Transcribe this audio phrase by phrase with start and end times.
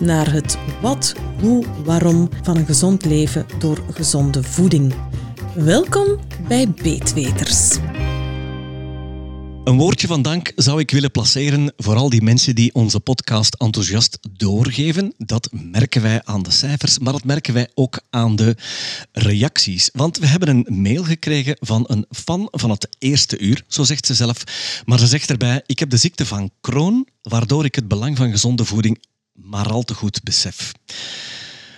[0.00, 4.94] naar het wat, hoe, waarom van een gezond leven door gezonde voeding.
[5.54, 7.76] Welkom bij Beetweters.
[9.64, 13.54] Een woordje van dank zou ik willen placeren voor al die mensen die onze podcast
[13.54, 15.14] enthousiast doorgeven.
[15.16, 18.56] Dat merken wij aan de cijfers, maar dat merken wij ook aan de
[19.12, 19.90] reacties.
[19.92, 24.06] Want we hebben een mail gekregen van een fan van het eerste uur, zo zegt
[24.06, 24.44] ze zelf.
[24.84, 28.30] Maar ze zegt erbij, ik heb de ziekte van Crohn, waardoor ik het belang van
[28.30, 28.98] gezonde voeding
[29.42, 30.72] maar al te goed besef.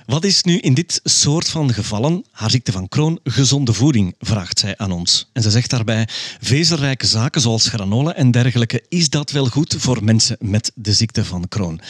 [0.06, 4.58] Wat is nu in dit soort van gevallen, haar ziekte van Crohn, gezonde voeding, vraagt
[4.58, 5.28] zij aan ons.
[5.32, 6.08] En ze zegt daarbij,
[6.40, 11.24] vezelrijke zaken zoals granola en dergelijke, is dat wel goed voor mensen met de ziekte
[11.24, 11.80] van Crohn?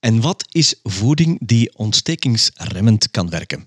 [0.00, 3.66] En wat is voeding die ontstekingsremmend kan werken?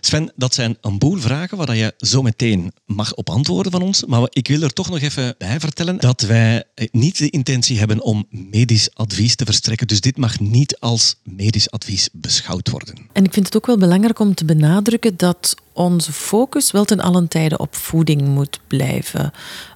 [0.00, 4.04] Sven, dat zijn een boel vragen waar je zo meteen mag op antwoorden van ons.
[4.04, 8.02] Maar ik wil er toch nog even bij vertellen dat wij niet de intentie hebben
[8.02, 9.86] om medisch advies te verstrekken.
[9.86, 12.94] Dus dit mag niet als medisch advies beschouwd worden.
[13.12, 17.00] En ik vind het ook wel belangrijk om te benadrukken dat onze focus wel ten
[17.00, 19.32] allen tijde op voeding moet blijven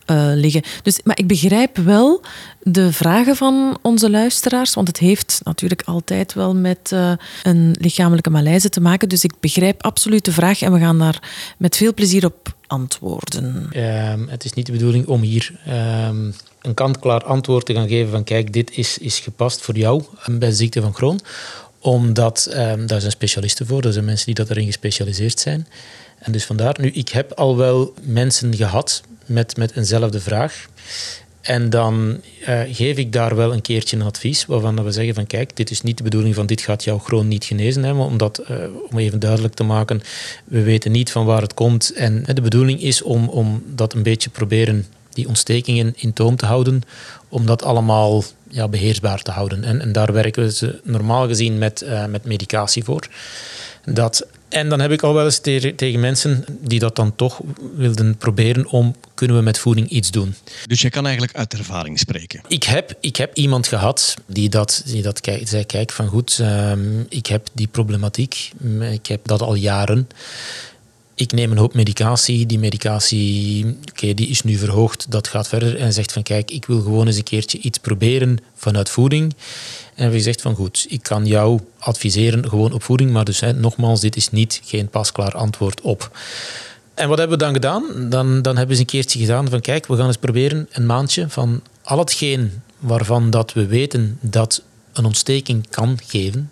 [0.06, 0.62] uh, liggen.
[0.82, 2.22] Dus, maar ik begrijp wel
[2.62, 8.30] de vragen van onze luisteraars, want het heeft natuurlijk altijd wel met uh, een lichamelijke
[8.30, 9.08] malaise te maken.
[9.08, 11.22] Dus ik begrijp absoluut de vraag en we gaan daar
[11.58, 13.70] met veel plezier op antwoorden.
[13.76, 18.10] Um, het is niet de bedoeling om hier um, een kant-klaar antwoord te gaan geven
[18.10, 21.20] van kijk, dit is, is gepast voor jou bij de ziekte van Crohn
[21.86, 25.66] omdat, um, daar zijn specialisten voor, dat zijn mensen die dat erin gespecialiseerd zijn.
[26.18, 30.66] En dus vandaar, nu, ik heb al wel mensen gehad met, met eenzelfde vraag.
[31.40, 35.26] En dan uh, geef ik daar wel een keertje een advies, waarvan we zeggen van
[35.26, 38.42] kijk, dit is niet de bedoeling van dit gaat jou gewoon niet genezen hebben, omdat,
[38.50, 38.56] uh,
[38.90, 40.02] om even duidelijk te maken,
[40.44, 41.92] we weten niet van waar het komt.
[41.92, 46.46] En de bedoeling is om, om dat een beetje proberen, die ontstekingen in toom te
[46.46, 46.82] houden,
[47.28, 49.64] om dat allemaal ja, beheersbaar te houden.
[49.64, 53.08] En, en daar werken we normaal gezien met, uh, met medicatie voor.
[53.84, 55.38] Dat, en dan heb ik al wel eens
[55.76, 57.40] tegen mensen die dat dan toch
[57.76, 60.34] wilden proberen om kunnen we met voeding iets doen.
[60.66, 62.40] Dus je kan eigenlijk uit ervaring spreken?
[62.48, 67.06] Ik heb, ik heb iemand gehad die dat, die dat zei, kijk van goed, um,
[67.08, 68.50] ik heb die problematiek,
[68.90, 70.08] ik heb dat al jaren
[71.16, 72.46] ik neem een hoop medicatie.
[72.46, 75.76] Die medicatie die is nu verhoogd, dat gaat verder.
[75.76, 79.34] En zegt van kijk, ik wil gewoon eens een keertje iets proberen vanuit voeding.
[79.94, 83.10] En we zegt van goed, ik kan jou adviseren gewoon op voeding.
[83.10, 86.18] Maar dus hè, nogmaals, dit is niet geen pasklaar antwoord op.
[86.94, 88.10] En wat hebben we dan gedaan?
[88.10, 91.28] Dan, dan hebben ze een keertje gedaan van kijk, we gaan eens proberen een maandje
[91.28, 94.62] van al hetgeen waarvan dat we weten dat
[94.92, 96.50] een ontsteking kan geven,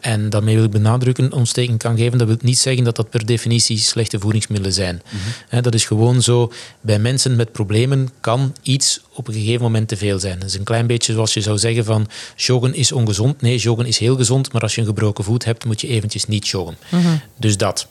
[0.00, 2.18] en daarmee wil ik benadrukken, ontsteking kan geven.
[2.18, 5.02] Dat wil niet zeggen dat dat per definitie slechte voedingsmiddelen zijn.
[5.50, 5.62] Mhm.
[5.62, 6.52] dat is gewoon zo.
[6.80, 10.38] Bij mensen met problemen kan iets op een gegeven moment te veel zijn.
[10.38, 13.40] Dat is een klein beetje zoals je zou zeggen van joggen is ongezond.
[13.40, 16.26] Nee, joggen is heel gezond, maar als je een gebroken voet hebt, moet je eventjes
[16.26, 16.76] niet joggen.
[16.88, 17.16] Mhm.
[17.36, 17.86] Dus dat.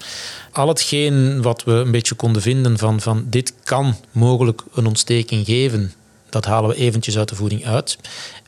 [0.52, 5.46] Al hetgeen wat we een beetje konden vinden van, van dit kan mogelijk een ontsteking
[5.46, 5.94] geven,
[6.30, 7.98] dat halen we eventjes uit de voeding uit.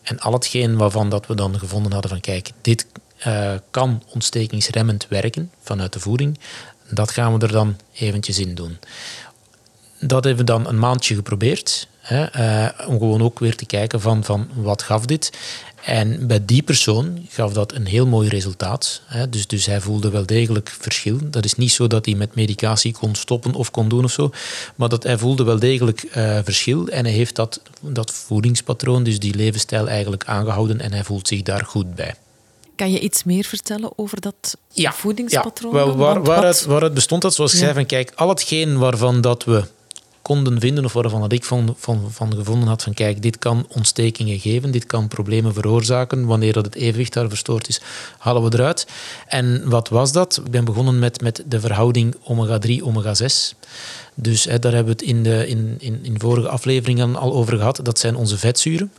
[0.03, 2.85] En al hetgeen waarvan dat we dan gevonden hadden van kijk, dit
[3.27, 6.39] uh, kan ontstekingsremmend werken vanuit de voeding.
[6.89, 8.77] Dat gaan we er dan eventjes in doen.
[9.99, 11.87] Dat hebben we dan een maandje geprobeerd.
[11.99, 15.31] Hè, uh, om gewoon ook weer te kijken van, van wat gaf dit.
[15.83, 19.01] En bij die persoon gaf dat een heel mooi resultaat.
[19.05, 19.29] Hè.
[19.29, 21.17] Dus, dus hij voelde wel degelijk verschil.
[21.23, 24.31] Dat is niet zo dat hij met medicatie kon stoppen of kon doen of zo.
[24.75, 26.87] Maar dat hij voelde wel degelijk uh, verschil.
[26.87, 30.81] En hij heeft dat, dat voedingspatroon, dus die levensstijl eigenlijk aangehouden.
[30.81, 32.15] En hij voelt zich daar goed bij.
[32.79, 35.75] Kan je iets meer vertellen over dat ja, voedingspatroon?
[35.75, 37.33] Ja, wel, waar, waaruit, waaruit bestond dat?
[37.33, 39.63] Zoals ik zei, van kijk, al hetgeen waarvan dat we
[40.21, 43.65] konden vinden, of waarvan dat ik van, van, van gevonden had van kijk, dit kan
[43.69, 47.81] ontstekingen geven, dit kan problemen veroorzaken, wanneer dat het evenwicht daar verstoord is,
[48.17, 48.87] halen we eruit.
[49.27, 50.41] En wat was dat?
[50.45, 53.57] Ik ben begonnen met, met de verhouding omega-3, omega-6.
[54.13, 57.57] Dus hè, daar hebben we het in, de, in, in, in vorige afleveringen al over
[57.57, 57.79] gehad.
[57.83, 58.91] Dat zijn onze vetzuren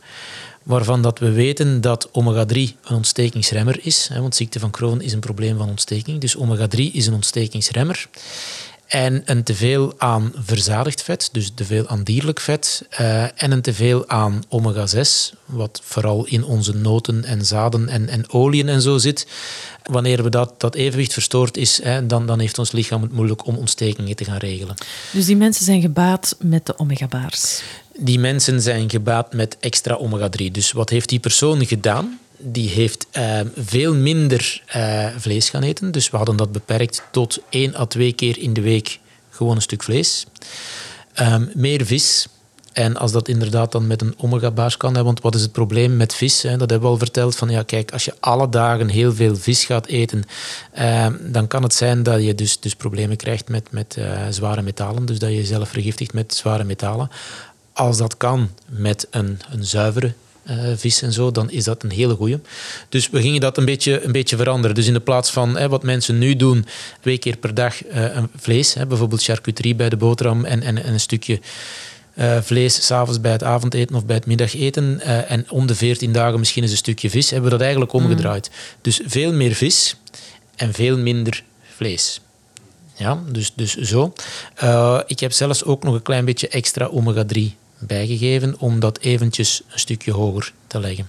[0.63, 4.09] waarvan dat we weten dat omega-3 een ontstekingsremmer is.
[4.13, 6.21] Hè, want ziekte van Crohn is een probleem van ontsteking.
[6.21, 8.07] Dus omega-3 is een ontstekingsremmer.
[8.91, 12.85] En een teveel aan verzadigd vet, dus teveel aan dierlijk vet.
[12.99, 18.31] Uh, en een teveel aan omega-6, wat vooral in onze noten en zaden en, en
[18.31, 19.27] oliën en zo zit.
[19.83, 23.45] Wanneer we dat, dat evenwicht verstoord is, hè, dan, dan heeft ons lichaam het moeilijk
[23.45, 24.75] om ontstekingen te gaan regelen.
[25.11, 27.61] Dus die mensen zijn gebaat met de omega-baars?
[28.03, 30.51] Die mensen zijn gebaat met extra omega-3.
[30.51, 32.19] Dus wat heeft die persoon gedaan?
[32.41, 35.91] die heeft uh, veel minder uh, vlees gaan eten.
[35.91, 38.99] Dus we hadden dat beperkt tot één à twee keer in de week
[39.29, 40.25] gewoon een stuk vlees.
[41.19, 42.27] Um, meer vis.
[42.73, 45.97] En als dat inderdaad dan met een omega-baars kan, hè, want wat is het probleem
[45.97, 46.41] met vis?
[46.41, 47.35] Dat hebben we al verteld.
[47.35, 50.23] Van, ja, kijk, als je alle dagen heel veel vis gaat eten,
[50.79, 54.61] uh, dan kan het zijn dat je dus, dus problemen krijgt met, met uh, zware
[54.61, 55.05] metalen.
[55.05, 57.09] Dus dat je jezelf vergiftigt met zware metalen.
[57.81, 60.13] Als dat kan met een, een zuivere
[60.49, 62.39] uh, vis en zo, dan is dat een hele goeie.
[62.89, 64.75] Dus we gingen dat een beetje, een beetje veranderen.
[64.75, 66.65] Dus in de plaats van hè, wat mensen nu doen,
[67.01, 70.93] twee keer per dag uh, vlees, hè, bijvoorbeeld charcuterie bij de boterham en, en, en
[70.93, 71.39] een stukje
[72.15, 76.39] uh, vlees s'avonds bij het avondeten of bij het middageten en om de 14 dagen
[76.39, 78.03] misschien eens een stukje vis, hebben we dat eigenlijk mm.
[78.03, 78.49] omgedraaid.
[78.81, 79.95] Dus veel meer vis
[80.55, 81.43] en veel minder
[81.75, 82.21] vlees.
[82.95, 84.13] Ja, dus, dus zo.
[85.05, 89.79] ik heb zelfs ook nog een klein beetje extra omega-3 bijgegeven om dat eventjes een
[89.79, 91.07] stukje hoger te leggen.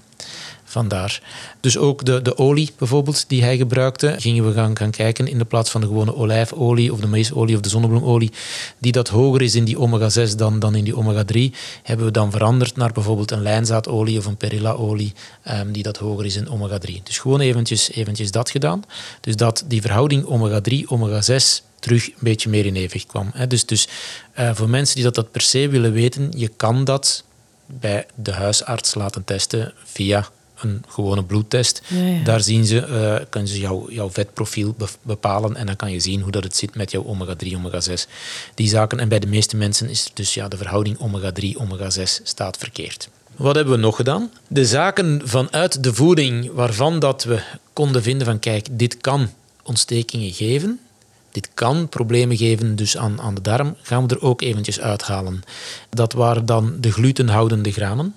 [0.64, 1.22] Vandaar.
[1.60, 5.38] Dus ook de, de olie bijvoorbeeld die hij gebruikte, gingen we gaan, gaan kijken in
[5.38, 8.32] de plaats van de gewone olijfolie of de maïsolie of de zonnebloemolie,
[8.78, 12.30] die dat hoger is in die omega-6 dan, dan in die omega-3, hebben we dan
[12.30, 15.12] veranderd naar bijvoorbeeld een lijnzaadolie of een perillaolie
[15.50, 17.02] um, die dat hoger is in omega-3.
[17.02, 18.84] Dus gewoon eventjes, eventjes dat gedaan.
[19.20, 23.32] Dus dat die verhouding omega-3, omega-6 terug een beetje meer in evenwicht kwam.
[23.48, 23.88] Dus, dus
[24.38, 27.24] uh, voor mensen die dat, dat per se willen weten, je kan dat
[27.66, 30.28] bij de huisarts laten testen via
[30.60, 31.82] een gewone bloedtest.
[31.86, 32.24] Ja, ja.
[32.24, 36.20] Daar zien ze, uh, kunnen ze jou, jouw vetprofiel bepalen en dan kan je zien
[36.20, 38.10] hoe dat het zit met jouw omega-3, omega-6.
[38.54, 38.98] Die zaken.
[38.98, 43.08] En bij de meeste mensen is dus ja, de verhouding omega-3, omega-6 staat verkeerd.
[43.36, 44.30] Wat hebben we nog gedaan?
[44.48, 47.42] De zaken vanuit de voeding waarvan dat we
[47.72, 49.28] konden vinden van kijk, dit kan
[49.62, 50.80] ontstekingen geven,
[51.32, 55.42] dit kan problemen geven dus aan, aan de darm, gaan we er ook eventjes uithalen.
[55.90, 58.16] Dat waren dan de glutenhoudende granen.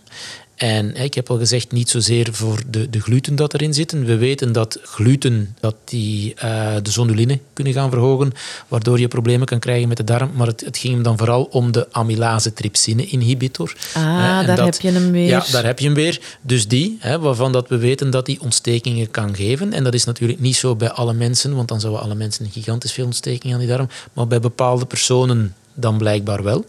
[0.56, 4.06] En ik heb al gezegd, niet zozeer voor de, de gluten dat erin zitten.
[4.06, 8.32] We weten dat gluten dat die, uh, de zonuline kunnen gaan verhogen,
[8.68, 10.32] waardoor je problemen kan krijgen met de darm.
[10.36, 13.76] Maar het, het ging hem dan vooral om de amylase trypsine inhibitor.
[13.94, 15.28] Ah, uh, daar heb je hem weer.
[15.28, 16.20] Ja, daar heb je hem weer.
[16.42, 19.74] Dus die, hè, waarvan dat we weten dat die ontstekingen kan geven.
[19.74, 22.92] En dat is natuurlijk niet zo bij alle mensen, want dan zouden alle mensen gigantisch
[22.92, 23.90] veel ontsteking aan die darm.
[24.14, 26.66] Maar bij bepaalde personen dan blijkbaar wel.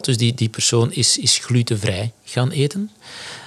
[0.00, 2.90] Dus die, die persoon is, is glutenvrij gaan eten.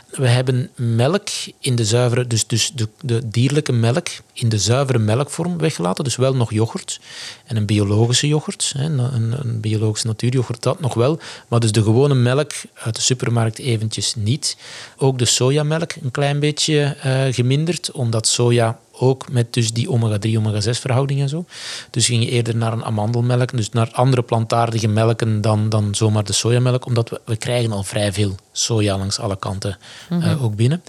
[0.10, 1.28] We hebben melk
[1.60, 6.04] in de zuivere, dus, dus de, de dierlijke melk in de zuivere melkvorm weggelaten.
[6.04, 7.00] Dus wel nog yoghurt
[7.46, 8.74] en een biologische yoghurt.
[8.78, 9.00] Een,
[9.40, 11.20] een biologische natuuryoghurt dat nog wel.
[11.48, 14.58] Maar dus de gewone melk uit de supermarkt eventjes niet.
[14.98, 20.30] Ook de sojamelk een klein beetje uh, geminderd, omdat soja ook met dus die omega-3,
[20.38, 21.46] omega-6 verhouding en zo.
[21.90, 26.24] Dus ging je eerder naar een amandelmelk, dus naar andere plantaardige melken dan, dan zomaar
[26.24, 29.78] de sojamelk, omdat we, we krijgen al vrij veel soja langs alle kanten
[30.10, 30.84] mm ook binnen.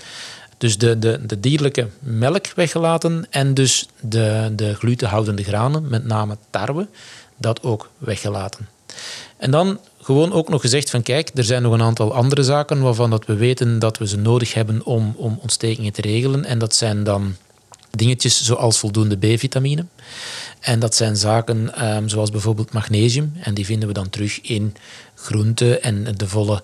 [0.58, 6.36] Dus de, de, de dierlijke melk weggelaten en dus de, de glutenhoudende granen, met name
[6.50, 6.86] tarwe,
[7.36, 8.68] dat ook weggelaten.
[9.36, 12.80] En dan gewoon ook nog gezegd van kijk, er zijn nog een aantal andere zaken
[12.80, 16.44] waarvan dat we weten dat we ze nodig hebben om, om ontstekingen te regelen.
[16.44, 17.36] En dat zijn dan
[17.96, 19.84] dingetjes zoals voldoende B-vitamine.
[20.60, 23.32] En dat zijn zaken um, zoals bijvoorbeeld magnesium.
[23.40, 24.74] En die vinden we dan terug in
[25.14, 26.62] groenten en de volle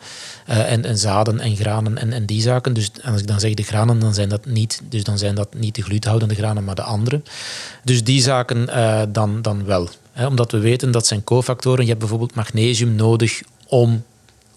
[0.49, 2.73] uh, en, en, zaden en granen en, en die zaken.
[2.73, 5.55] Dus als ik dan zeg de granen, dan zijn dat niet, dus dan zijn dat
[5.55, 7.23] niet de glutenhoudende granen, maar de andere.
[7.85, 9.89] Dus die zaken uh, dan, dan wel.
[10.29, 11.83] Omdat we weten dat zijn cofactoren.
[11.83, 14.05] Je hebt bijvoorbeeld magnesium nodig om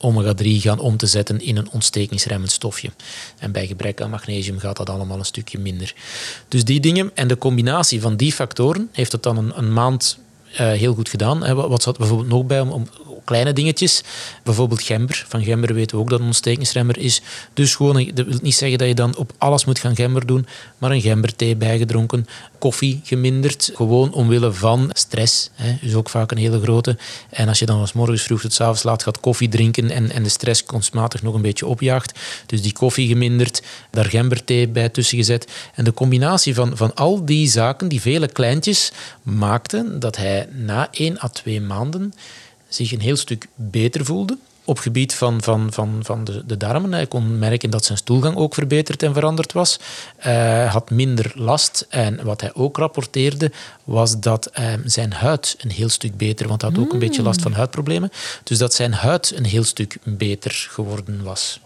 [0.05, 2.89] omega-3 gaan om te zetten in een ontstekingsremmend stofje.
[3.39, 5.93] En bij gebrek aan magnesium gaat dat allemaal een stukje minder.
[6.47, 10.17] Dus die dingen en de combinatie van die factoren heeft het dan een, een maand
[10.63, 11.55] heel goed gedaan.
[11.55, 12.87] Wat zat bijvoorbeeld nog bij om,
[13.25, 14.03] kleine dingetjes.
[14.43, 15.25] Bijvoorbeeld gember.
[15.27, 17.21] Van gember weten we ook dat een ontstekingsremmer is.
[17.53, 20.47] Dus gewoon, dat wil niet zeggen dat je dan op alles moet gaan gember doen,
[20.77, 22.27] maar een gemberthee bijgedronken,
[22.59, 25.49] koffie geminderd, gewoon omwille van stress.
[25.53, 26.97] Hè, is ook vaak een hele grote.
[27.29, 30.23] En als je dan als morgens vroeg tot avonds laat gaat koffie drinken en, en
[30.23, 35.17] de stress kunstmatig nog een beetje opjaagt, dus die koffie geminderd, daar gemberthee bij tussen
[35.17, 35.51] gezet.
[35.73, 38.91] En de combinatie van, van al die zaken, die vele kleintjes,
[39.23, 42.13] maakte dat hij na één à twee maanden
[42.67, 44.37] zich een heel stuk beter voelde.
[44.67, 46.93] op gebied van, van, van, van de, de darmen.
[46.93, 49.79] Hij kon merken dat zijn stoelgang ook verbeterd en veranderd was.
[50.17, 51.85] Hij had minder last.
[51.89, 53.51] En wat hij ook rapporteerde,
[53.83, 57.21] was dat ehm, zijn huid een heel stuk beter, want hij had ook een beetje
[57.21, 58.11] last van huidproblemen.
[58.43, 61.59] Dus dat zijn huid een heel stuk beter geworden was.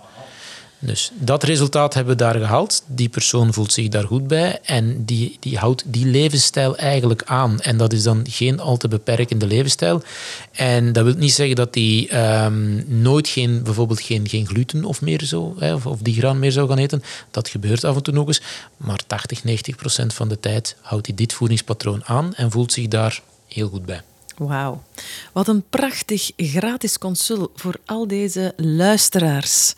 [0.81, 2.83] Dus dat resultaat hebben we daar gehaald.
[2.88, 7.59] Die persoon voelt zich daar goed bij en die, die houdt die levensstijl eigenlijk aan.
[7.59, 10.01] En dat is dan geen al te beperkende levensstijl.
[10.51, 15.01] En dat wil niet zeggen dat die ehm, nooit geen, bijvoorbeeld geen, geen gluten of
[15.01, 17.03] meer zo, hè, of, of die graan meer zou gaan eten.
[17.31, 18.41] Dat gebeurt af en toe nog eens.
[18.77, 22.88] Maar 80, 90 procent van de tijd houdt hij dit voedingspatroon aan en voelt zich
[22.88, 24.01] daar heel goed bij.
[24.39, 24.84] Wauw.
[25.34, 29.74] Wat een prachtig gratis consult voor al deze luisteraars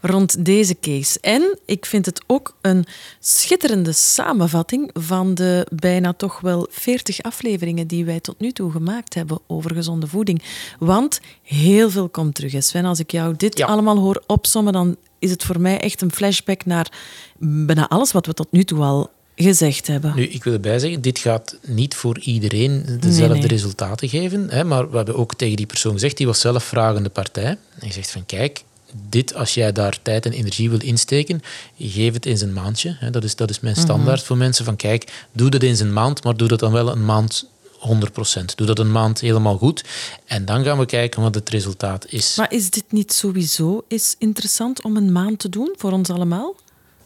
[0.00, 1.20] rond deze case.
[1.20, 2.86] En ik vind het ook een
[3.20, 9.14] schitterende samenvatting van de bijna toch wel 40 afleveringen die wij tot nu toe gemaakt
[9.14, 10.42] hebben over gezonde voeding.
[10.78, 12.62] Want heel veel komt terug.
[12.64, 16.12] Sven, als ik jou dit allemaal hoor opsommen, dan is het voor mij echt een
[16.12, 16.92] flashback naar
[17.38, 20.12] bijna alles wat we tot nu toe al gezegd hebben.
[20.16, 24.50] Nu, ik wil erbij zeggen, dit gaat niet voor iedereen dezelfde resultaten geven.
[24.50, 27.56] Hè, maar we hebben ook tegen die persoon gezegd, die was zelf vragende partij.
[27.78, 28.62] En je zegt van, kijk,
[29.08, 31.42] dit, als jij daar tijd en energie wil insteken,
[31.78, 32.96] geef het in een maandje.
[33.00, 33.10] Hè.
[33.10, 33.84] Dat, is, dat is mijn mhm.
[33.84, 34.64] standaard voor mensen.
[34.64, 37.46] Van kijk, doe dat in een maand, maar doe dat dan wel een maand
[37.78, 38.44] 100%.
[38.54, 39.84] Doe dat een maand helemaal goed.
[40.26, 42.36] En dan gaan we kijken wat het resultaat is.
[42.36, 46.56] Maar is dit niet sowieso is interessant om een maand te doen voor ons allemaal?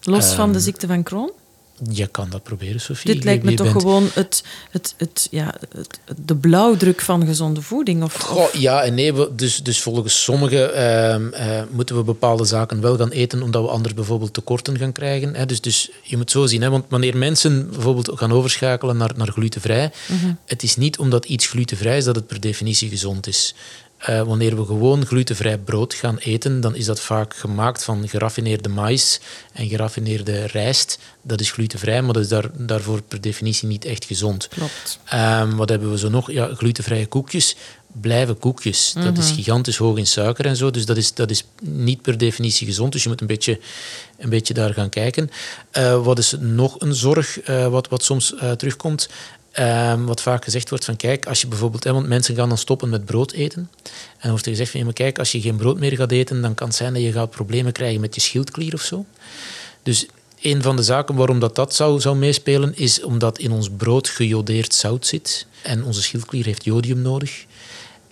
[0.03, 1.33] Los van de ehm, ziekte van Crohn?
[1.91, 3.15] Je kan dat proberen, Sofie.
[3.15, 8.03] Dit lijkt me toch gewoon het, het, het, ja, het, de blauwdruk van gezonde voeding?
[8.03, 9.35] Of, Goh, ja en nee.
[9.35, 13.69] Dus, dus volgens sommigen ehm, eh, moeten we bepaalde zaken wel gaan eten, omdat we
[13.69, 15.35] anders bijvoorbeeld tekorten gaan krijgen.
[15.35, 15.47] Hè.
[15.47, 19.29] Dus, dus je moet zo zien, hè, want wanneer mensen bijvoorbeeld gaan overschakelen naar, naar
[19.29, 23.55] glutenvrij, mm het is niet omdat iets glutenvrij is dat het per definitie gezond is.
[24.09, 28.69] Uh, wanneer we gewoon glutenvrij brood gaan eten, dan is dat vaak gemaakt van geraffineerde
[28.69, 29.21] mais
[29.53, 30.99] en geraffineerde rijst.
[31.23, 34.49] Dat is glutenvrij, maar dat is daar, daarvoor per definitie niet echt gezond.
[34.49, 34.99] Klopt.
[35.15, 36.33] Um, wat hebben we zo nog?
[36.33, 37.57] Ja, glutenvrije koekjes
[38.01, 38.93] blijven koekjes.
[38.93, 39.35] Dat is mhm.
[39.35, 42.93] gigantisch hoog in suiker en zo, dus dat is, dat is niet per definitie gezond.
[42.93, 43.61] Dus je moet een beetje,
[44.19, 45.31] een beetje daar gaan kijken.
[45.73, 49.09] Uh, wat is nog een zorg uh, wat, wat soms terugkomt?
[49.59, 53.05] Um, wat vaak gezegd wordt van kijk, als je bijvoorbeeld, mensen gaan dan stoppen met
[53.05, 53.71] brood eten.
[53.83, 56.55] En dan wordt er gezegd van kijk, als je geen brood meer gaat eten, dan
[56.55, 59.05] kan het zijn dat je gaat problemen krijgen met je schildklier of zo.
[59.83, 60.07] Dus
[60.41, 64.09] een van de zaken waarom dat, dat zou, zou meespelen, is omdat in ons brood
[64.09, 65.47] gejodeerd zout zit.
[65.63, 67.45] En onze schildklier heeft jodium nodig.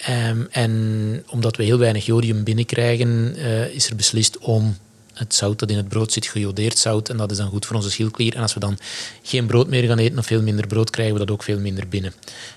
[0.09, 4.77] Um, en omdat we heel weinig jodium binnenkrijgen, uh, is er beslist om
[5.15, 7.09] het zout dat in het brood zit, gejodeerd zout.
[7.09, 8.35] En dat is dan goed voor onze schildklier.
[8.35, 8.79] En als we dan
[9.23, 11.89] geen brood meer gaan eten of veel minder brood, krijgen we dat ook veel minder
[11.89, 12.13] binnen.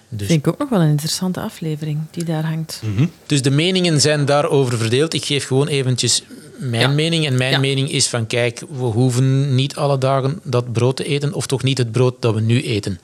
[0.09, 0.27] Dus...
[0.27, 2.81] Vind ik ook nog wel een interessante aflevering die daar hangt.
[2.83, 3.05] Mhm.
[3.25, 5.13] Dus de meningen zijn daarover verdeeld.
[5.13, 6.23] Ik geef gewoon eventjes
[6.69, 7.25] mijn mening.
[7.25, 11.33] En mijn mening is van, kijk, we hoeven niet alle dagen dat brood te eten,
[11.33, 12.99] of toch niet het brood dat we nu eten.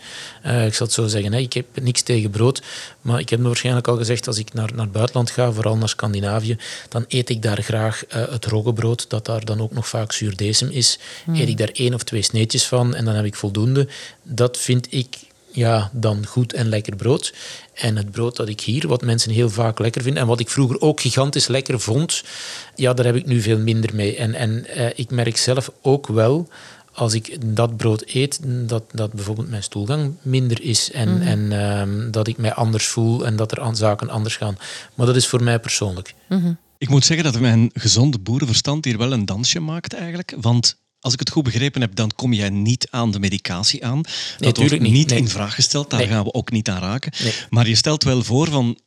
[0.45, 1.39] Uh, ik zal het zo zeggen, hè.
[1.39, 2.61] ik heb niks tegen brood,
[3.01, 5.89] maar ik heb waarschijnlijk al gezegd, als ik naar, naar het buitenland ga, vooral naar
[5.89, 6.57] Scandinavië,
[6.89, 10.69] dan eet ik daar graag uh, het roggebrood, dat daar dan ook nog vaak zuurdesem
[10.69, 10.99] is.
[11.25, 11.35] Hmm.
[11.35, 13.87] Eet ik daar één of twee sneetjes van en dan heb ik voldoende.
[14.23, 15.17] Dat vind ik
[15.51, 17.33] ja, dan goed en lekker brood.
[17.73, 20.49] En het brood dat ik hier, wat mensen heel vaak lekker vinden en wat ik
[20.49, 22.23] vroeger ook gigantisch lekker vond,
[22.75, 24.15] ja, daar heb ik nu veel minder mee.
[24.15, 26.47] En, en eh, ik merk zelf ook wel,
[26.93, 31.27] als ik dat brood eet, dat, dat bijvoorbeeld mijn stoelgang minder is en, mhm.
[31.27, 34.57] en ehm, dat ik mij anders voel en dat er aan zaken anders gaan.
[34.95, 36.13] Maar dat is voor mij persoonlijk.
[36.27, 36.53] Mhm.
[36.77, 40.35] Ik moet zeggen dat mijn gezonde boerenverstand hier wel een dansje maakt eigenlijk.
[40.41, 44.01] Want als ik het goed begrepen heb, dan kom jij niet aan de medicatie aan.
[44.37, 47.11] dat wordt niet, in vraag gesteld, daar gaan we ook niet aan raken.
[47.49, 48.77] Maar je stelt wel voor van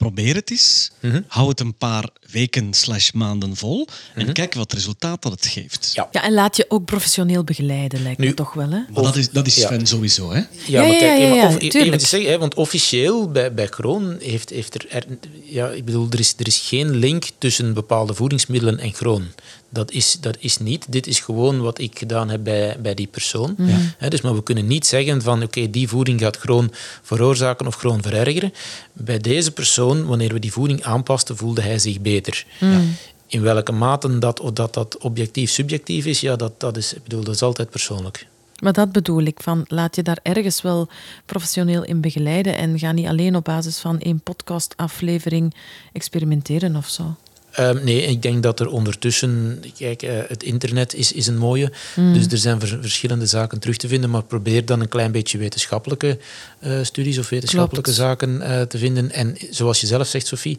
[0.00, 0.90] probeer het eens.
[1.00, 3.86] Mm Hou het een paar weken slash maanden vol.
[4.14, 4.32] En mhm.
[4.32, 5.90] kijk wat resultaat dat het geeft.
[5.94, 6.08] Ja.
[6.10, 8.70] ja, en laat je ook professioneel begeleiden, lijkt me toch wel.
[8.70, 8.80] Hè?
[8.92, 10.38] Maar dat is, dat is Sven sowieso, hè?
[10.38, 14.74] Ja, ja, maar kijk, ja, even zeggen, hè, want officieel bij, bij Crohn heeft, heeft
[14.74, 15.06] er,
[15.44, 19.32] Ja, ik bedoel, er is, er is geen link tussen bepaalde voedingsmiddelen en Crohn.
[19.72, 20.86] Dat is, dat is niet.
[20.88, 23.56] Dit is gewoon wat ik gedaan heb bij, bij die persoon.
[23.98, 24.08] Ja.
[24.08, 26.70] dus, maar we kunnen niet zeggen van oké, die voeding gaat gewoon
[27.02, 28.52] veroorzaken of gewoon verergeren.
[28.92, 32.46] Bij deze persoon, wanneer we die voeding aanpasten, voelde hij zich beter.
[32.58, 32.80] Ja.
[33.26, 37.02] In welke mate dat, of dat, dat objectief subjectief is, ja, dat, dat, is, ik
[37.02, 38.26] bedoel, dat is altijd persoonlijk.
[38.62, 40.88] Maar dat bedoel ik, van laat je daar ergens wel
[41.26, 45.54] professioneel in begeleiden en ga niet alleen op basis van één podcastaflevering
[45.92, 47.16] experimenteren of zo.
[47.50, 51.72] Ehm, nee, ik denk dat er ondertussen, kijk, uh, het internet is, is een mooie,
[51.96, 52.12] mm.
[52.12, 56.18] dus er zijn verschillende zaken terug te vinden, maar probeer dan een klein beetje wetenschappelijke
[56.60, 59.10] uh, studies of wetenschappelijke zaken uh, te vinden.
[59.10, 60.58] En zoals je zelf zegt, Sophie,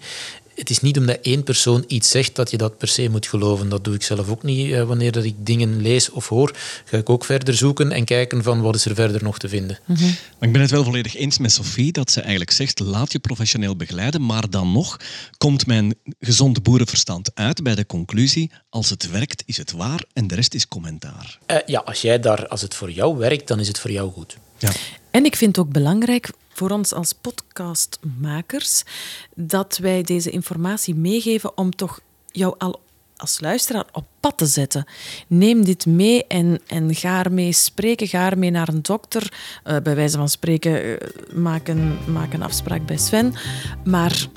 [0.55, 3.70] het is niet omdat één persoon iets zegt dat je dat per se moet geloven.
[3.70, 4.72] Dat doe ik zelf ook niet.
[4.72, 6.55] Eh, wanneer dat ik dingen lees of hoor,
[6.86, 9.79] ga ik ook verder zoeken en kijken van wat is er verder nog te vinden.
[9.86, 13.20] Maar ik ben het wel volledig eens met Sophie dat ze eigenlijk zegt laat je
[13.20, 14.98] professioneel begeleiden, maar dan nog
[15.38, 20.27] komt mijn gezond boerenverstand uit bij de conclusie als het werkt is het waar en
[20.27, 21.39] de rest is commentaar.
[21.46, 24.12] Eh, ja, als, jij daar, als het voor jou werkt, dan is het voor jou
[24.12, 24.38] goed.
[24.58, 24.72] Ja.
[25.11, 28.83] En ik vind het ook belangrijk voor ons als podcastmakers
[29.35, 31.99] dat wij deze informatie meegeven om toch
[32.31, 32.81] jou al
[33.21, 34.85] als luisteraar op pad te zetten.
[35.27, 38.07] Neem dit mee en, en ga ermee spreken.
[38.07, 39.33] Ga ermee naar een dokter.
[39.65, 40.95] Uh, bij wijze van spreken, uh,
[41.33, 43.33] maak, een, maak een afspraak bij Sven.
[43.85, 44.27] Maar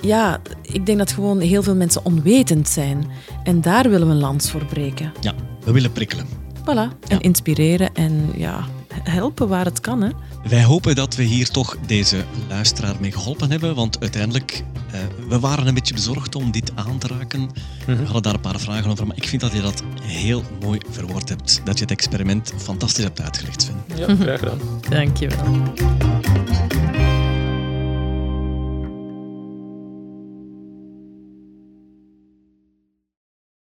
[0.00, 3.10] ja, ik denk dat gewoon heel veel mensen onwetend zijn.
[3.44, 5.12] En daar willen we een lans voor breken.
[5.20, 6.26] Ja, we willen prikkelen.
[6.60, 8.66] Voilà, en inspireren en ja,
[9.02, 10.02] helpen waar het kan.
[10.02, 10.10] Hè.
[10.48, 14.64] Wij hopen dat we hier toch deze luisteraar mee geholpen hebben, want uiteindelijk,
[14.94, 17.40] uh, we waren een beetje bezorgd om dit aan te raken.
[17.40, 17.48] Mm
[17.84, 17.96] -hmm.
[17.96, 20.80] We hadden daar een paar vragen over, maar ik vind dat je dat heel mooi
[20.90, 21.60] verwoord hebt.
[21.64, 23.98] Dat je het experiment fantastisch hebt uitgelegd, Sven.
[23.98, 24.58] Ja, graag gedaan.
[24.88, 26.76] Dank je wel.